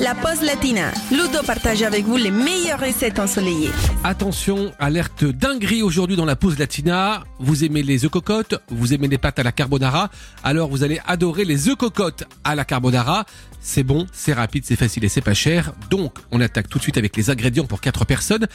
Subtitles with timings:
[0.00, 0.92] la pause latina.
[1.10, 3.70] Ludo partage avec vous les meilleures recettes ensoleillées.
[4.04, 7.24] Attention, alerte dinguerie aujourd'hui dans la pause latina.
[7.38, 10.10] Vous aimez les œufs cocottes, vous aimez les pâtes à la carbonara,
[10.42, 13.24] alors vous allez adorer les œufs cocottes à la carbonara.
[13.60, 15.72] C'est bon, c'est rapide, c'est facile et c'est pas cher.
[15.90, 18.46] Donc, on attaque tout de suite avec les ingrédients pour 4 personnes.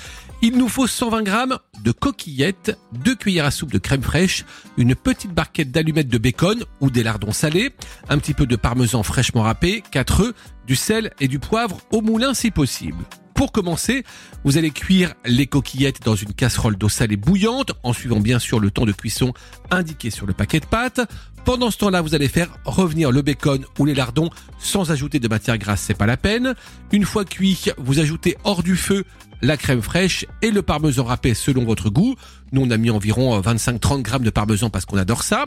[0.42, 4.46] Il nous faut 120 grammes de coquillettes, 2 cuillères à soupe de crème fraîche,
[4.78, 7.74] une petite barquette d'allumettes de bacon ou des lardons salés,
[8.08, 10.34] un petit peu de parmesan fraîchement râpé, 4 œufs,
[10.72, 13.04] du sel et du poivre au moulin si possible.
[13.34, 14.06] Pour commencer,
[14.46, 18.58] vous allez cuire les coquillettes dans une casserole d'eau salée bouillante, en suivant bien sûr
[18.58, 19.34] le temps de cuisson
[19.70, 21.02] indiqué sur le paquet de pâtes.
[21.46, 25.28] Pendant ce temps-là, vous allez faire revenir le bacon ou les lardons sans ajouter de
[25.28, 26.54] matière grasse, c'est pas la peine.
[26.92, 29.06] Une fois cuit, vous ajoutez hors du feu
[29.42, 32.16] la crème fraîche et le parmesan râpé selon votre goût.
[32.52, 35.46] Nous, on a mis environ 25-30 grammes de parmesan parce qu'on adore ça.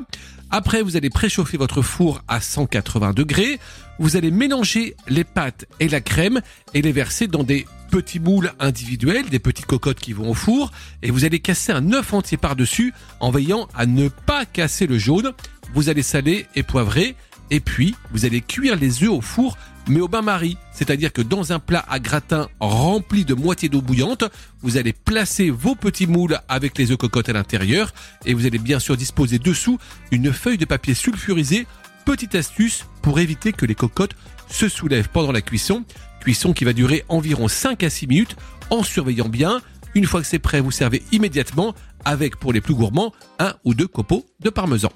[0.50, 3.60] Après, vous allez préchauffer votre four à 180 degrés.
[3.98, 6.40] Vous allez mélanger les pâtes et la crème
[6.74, 10.72] et les verser dans des petits moules individuels, des petites cocottes qui vont au four.
[11.02, 14.98] Et vous allez casser un œuf entier par-dessus en veillant à ne pas casser le
[14.98, 15.32] jaune.
[15.75, 17.17] Vous allez saler et poivrer.
[17.50, 19.56] Et puis, vous allez cuire les œufs au four
[19.89, 20.56] mais au bain-marie.
[20.72, 24.25] C'est-à-dire que dans un plat à gratin rempli de moitié d'eau bouillante,
[24.62, 27.92] vous allez placer vos petits moules avec les œufs cocottes à l'intérieur
[28.25, 29.78] et vous allez bien sûr disposer dessous
[30.11, 31.66] une feuille de papier sulfurisé.
[32.05, 34.14] Petite astuce pour éviter que les cocottes
[34.48, 35.84] se soulèvent pendant la cuisson.
[36.20, 38.36] Cuisson qui va durer environ 5 à 6 minutes
[38.70, 39.61] en surveillant bien.
[39.94, 43.75] Une fois que c'est prêt, vous servez immédiatement avec, pour les plus gourmands, un ou
[43.75, 44.91] deux copeaux de parmesan.